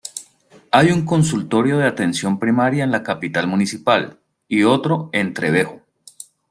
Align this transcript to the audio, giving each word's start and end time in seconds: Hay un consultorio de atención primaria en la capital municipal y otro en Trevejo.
Hay 0.71 0.89
un 0.91 1.05
consultorio 1.05 1.77
de 1.77 1.85
atención 1.85 2.39
primaria 2.39 2.83
en 2.83 2.89
la 2.89 3.03
capital 3.03 3.45
municipal 3.47 4.19
y 4.47 4.63
otro 4.63 5.11
en 5.13 5.35
Trevejo. 5.35 5.83